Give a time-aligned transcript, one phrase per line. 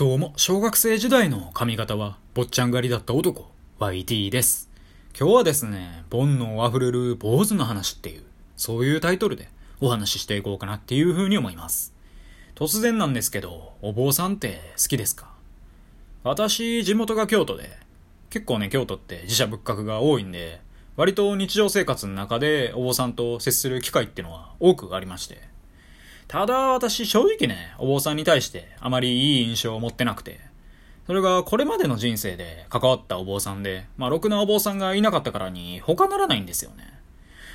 [0.00, 4.70] どうも、小学生時代の髪型は、坊ちゃん狩りだった男、YT です。
[5.14, 8.22] 今日はですね、煩悩溢れる坊主の話っていう、
[8.56, 11.92] そういうタイトルでお話ししていこうかなっていう風に思います。
[12.54, 15.34] 突然なんですけど、お坊さんって好きですか？
[16.22, 17.68] 私、地元が京都で、
[18.30, 20.62] 結構ね、京都って自社仏閣が多いんで、
[20.96, 25.42] 割と日常生活の中でお坊さんと接する機会ってのは多くありまして、
[26.30, 30.38] ただ私正直ね、お坊さんに対してあまりいい印象を持ってなくて、
[31.08, 36.84] それがこれまでの人生で関わったお坊さんで、まあろくなお坊さんがいなかったからに他ならないんですよね。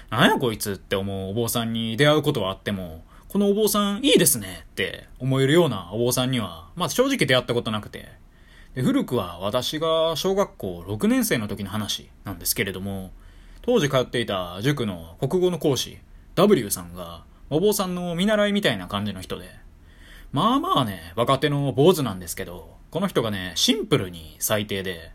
[0.09, 8.09] なんやこいつって思うお坊さんに出会うことはあっても、このお坊さんいいですねって思えるようなお坊さんには、まあ正直出会ったことなくて、
[8.73, 13.13] で古くは私が小学校6年生の時の話なんですけれども、
[13.61, 15.97] 当時通っていた塾の国語の講師、
[16.35, 19.49] W さんが、お坊さんの見習いみたいな感じの人で、
[20.31, 25.11] まあまあね、若手の坊主なんですけど、この人がね、シンプルに最低で、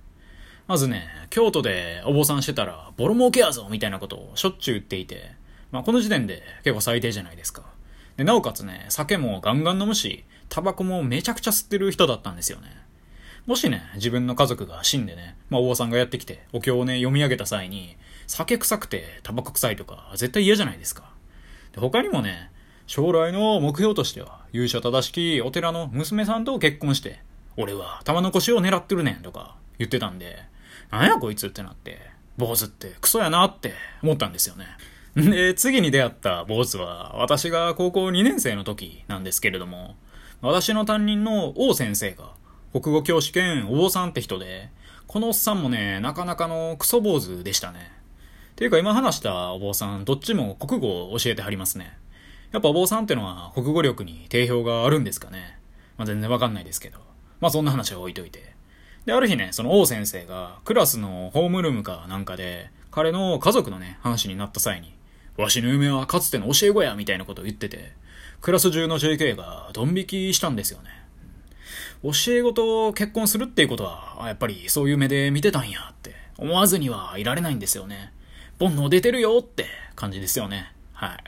[0.68, 5.32] まずね、京都でお坊さんしてたら、ボロ儲けやぞみたいなことをしょっちゅう言っていて、
[5.72, 7.64] まあこの時点で結構最低じゃないですか。
[8.16, 12.68] で、なおかつね、酒もガンガン飲むし、タバコもめちゃくちゃ吸ってる人だったんですよね。
[13.46, 17.96] もしね、自分の家族が死んでね、まあお坊さんがやってきて、お経をね、読み上げた際に、
[18.28, 21.10] 酒臭くてタバコ臭いとか、絶対嫌じゃないですか。
[21.72, 22.50] で他にもね、
[22.86, 27.20] 将来の目標としては、勇者正しきお寺の娘さんと結婚して、
[27.56, 30.38] 俺は玉の腰を狙ってるねんとか言ってたんで、
[30.90, 32.00] なんやこいつってなって、
[32.36, 34.66] 坊主ってクソやなって思ったんですよね。
[35.14, 39.96] で、次に出会った坊主は、私が高校2年生の時なんですけれども、
[40.40, 42.32] 私の担任の王先生が、
[42.72, 44.70] 国語教師兼お坊さんって人で、
[45.06, 47.92] このおっさんもね、なかなかのクソ坊主でしたね。
[48.60, 51.96] ていうか今話したお坊さん、どっちも国語を教えてはりますね。
[52.52, 55.58] やっぱお坊さんってのは国語力に定評があるんですかね。
[55.96, 56.98] まあ、全然わかんないですけど。
[57.40, 58.54] まあそんな話は置いといて。
[59.06, 64.92] で、ある日ね、その王先生がクラスのホームルームかなんかで、彼の家族のね、話になった際に、
[65.38, 67.94] わしの夢はかつての教え子やみたいなことを言ってて、
[68.42, 70.90] クラス中の JK がドン引きしたんですよね。
[72.02, 78.12] 教え子と結婚するっていうことは、やっぱりそういう目で見てたんやって思わずにはいられないんですよね。
[78.60, 79.66] 煩悩出てるよって
[79.96, 80.72] 感じですよね。
[80.92, 81.18] はい。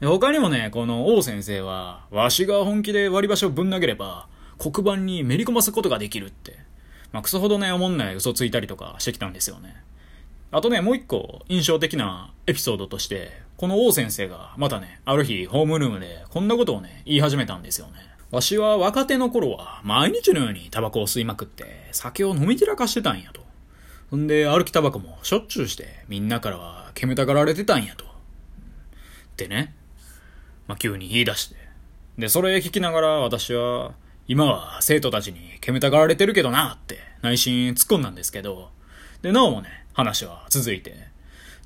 [0.00, 6.56] で他にもね、この王先生は、わしが本気で割り箸をぶん投げれば、黒板にめり込ますことができるって。
[7.12, 9.76] まあ、クソほどね、おもんない嘘ついたりとかしてきたんですよね。
[10.52, 17.92] あとね、もう一個印象的なエピソードとして、この王先生がまたね、ある日ホームルームでこんなことをね、言い始めたんですよね。
[18.30, 23.49] わしは若手の頃は毎日のようにタバコを吸いまくって酒を飲み散らかしてたんやと。
[24.10, 28.04] ほんで、歩きタバコもしょっちゅうして、みんなからは煙たがられてたんやと。
[28.04, 28.08] っ
[29.36, 29.74] てね。
[30.66, 31.56] まあ、急に言い出して。
[32.18, 33.94] で、それ聞きながら私は、
[34.26, 38.70] 今は生徒たちに煙たがられてるけどなって内心突っ込んだんですけど、
[39.22, 40.94] で、なおもね、話は続いて。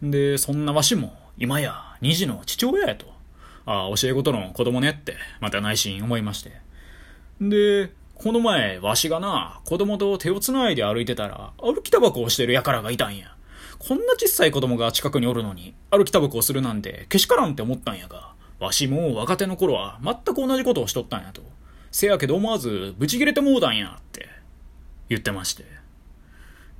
[0.03, 3.07] で、そんなわしも今や二児の父親やと。
[3.67, 6.53] ああ、教え子との子供ねって、また内心思いまして。
[7.41, 7.91] で、
[8.25, 13.37] この前、わしがな、子供と手を繋いで歩いてたら、歩きタバコをしてる輩がいたんや。
[13.79, 21.43] こんな小さい子供が近くにおるのに、歩きタバコをするなんて、けしからんって思ったんやが、わしも若手の頃は全く同じことをしとったんやと。
[21.91, 24.27] せやけど思わず、ブチ切れてもうたんや、って
[25.11, 25.67] 言ってまして。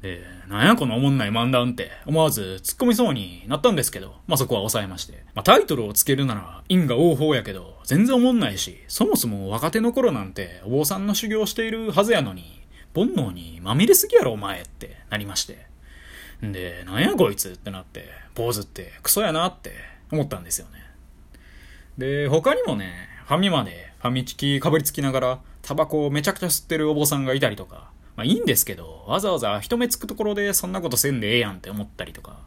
[0.05, 5.25] で、なんやこのおもんない漫談って思わず突っ込みそうになったんですけど、まあ、そこは抑えまして。
[5.35, 12.61] まあ、タイトルをつけるなら因果応報やけど、全然おもんないし、そもそも若手の頃なんてお坊さんの修行しているはずやのに、
[12.95, 15.67] 煩悩にまみれすぎやろお前ってなりまして。
[16.45, 18.05] んで、なんやこいつってなって、
[18.35, 19.73] 坊主ってクソやなって
[20.13, 20.85] 思ったんですよね。
[21.97, 22.93] で、他にもね、
[23.25, 32.39] ファミマでファミチキかぶりつきながら、タバコをめちゃくちゃ吸ってるお坊さんがいたりとか、まあいいんですけど、わざわざ人目つくところでそんなことせんでええやんって思ったりとか。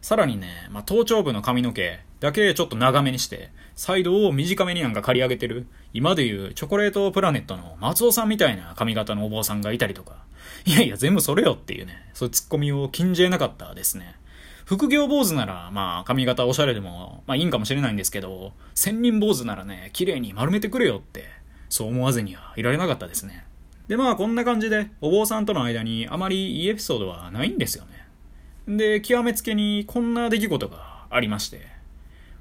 [0.00, 10.16] さらにね、まあ頭頂部の髪の毛だけちょっと長めにして、サイドを短めになんか刈り上げてる、今でいうチョコレートプラネットの松尾さんみたいな髪型のお坊さんがいたりとか。
[10.66, 14.14] いやいや、全部それよっていうね、そういうツッコミを禁じ得なかったですね。
[14.64, 21.24] 副業坊主なら、まあ、髪型おしゃれでも、まあいいんかもしれないんですけど、千人坊主ならね、綺麗に丸めてくれよって、
[21.68, 23.44] そう思わずにはいられなかったですね。
[23.88, 28.76] で、まあこんな感じで、お坊さんとの間にあまりいいエピソードはないんですよね。
[28.76, 31.66] で、極めつけにこんな出来事がありまして、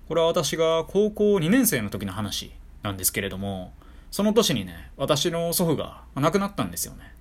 [0.08, 3.74] これは私が高校2年生の時の話なんですけれども、
[4.12, 7.14] その年にね、私の祖父が亡くなったんですよね。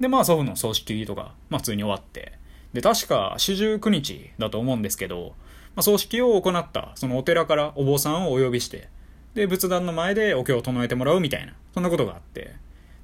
[0.00, 2.38] で、まあ祖父の葬式とか、まあ普通に終わって、
[2.72, 5.34] で、確か四十九日だと思うんですけど、
[5.76, 8.88] まあ、葬式を行ったそのお寺からお坊さんをお呼びして、
[9.34, 12.54] で、仏壇の前でお経を唱えてもらうみたいな、そんなことがあって、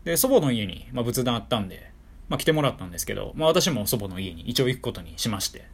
[0.04, 1.90] で、祖母の家に、まあ、仏壇あったんで、
[2.28, 5.64] まあ、来てもらったんですけど、まあ、私も祖母の家に一応行くことにしまして。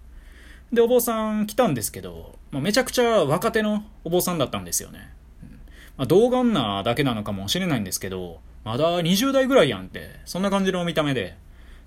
[0.72, 5.10] で、お坊さん来たんですけど、まあ、めちゃくちゃ若手のお坊さんだったんですよね。
[5.96, 11.36] まあ、童顔なだけなのかもしれないんですけど、まだ20代ぐらいやんって、そんな感じの見た目で、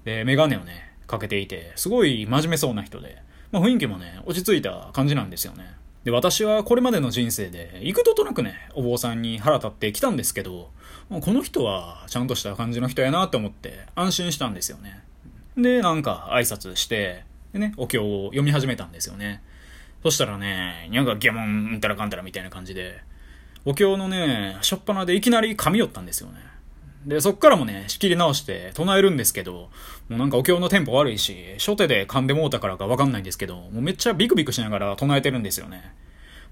[0.03, 5.65] で、メガネをね、かけていて、すごい真面目そうな人で、まあ、雰囲気もね、落ち着いた感じなんですよね。
[6.03, 10.71] で、私はこれまでの人生で、幾度となくね、お坊さんに腹立ってきたんですけど、
[11.09, 15.01] この人はちゃんとした感じの人やなって思って安心したんですよね。
[15.55, 17.23] で、なんか挨拶して、
[17.53, 19.41] でね、お経を読み始めたんですよね。
[20.01, 22.99] そしたらね、にゃんかギャモンんたらかんたらみたいな感じで、
[23.63, 26.39] お経のね、しょっぱなでいきなり噛み寄ったんですよね。
[27.05, 29.69] で、そっからもね、仕切り直して唱えるんですけど、
[30.09, 35.93] もうなんかお経のテンポ悪いし、初手で噛んでもうたからかわかんないんですけど、もうめっちゃビクビクしながら唱えてるんですよね。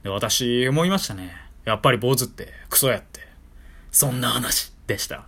[0.03, 1.31] で、私思いましたね。
[1.65, 3.21] やっぱり坊主ってクソやって。
[3.92, 5.27] そんな話でした。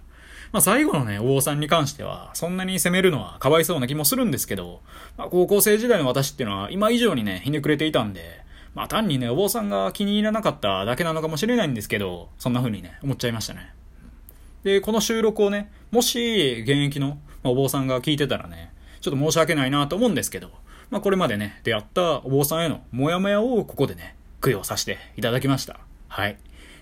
[0.52, 4.82] まあ最後のね、お坊さんに関しては、そんなに責めるのはかわいそうな気もするんですけど、
[5.18, 8.44] まあ高校生時代の私っていうのは今以上にね、ひねくれていたんで、
[8.76, 13.74] まあ単にね、お坊さんが気に入らなかっただけなのかもしれないんですけど、そんな風にね、思っちゃいましたね。
[14.64, 18.72] で、この収録をね、もし現役のお坊さんが聞いてたらね、
[19.02, 20.52] ちょっと申し訳ないなと思うんですけど、
[20.90, 25.80] まあこれまでね、出会ったお坊さんへのモヤモヤをここでね、供養させていただきました。
[26.08, 26.38] はい。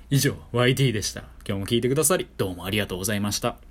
[0.09, 1.21] 以上、YT でした。
[1.47, 3.70] 今日も聞いてくださり、どうもありがとうございました。